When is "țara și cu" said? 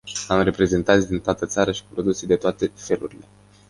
1.45-1.87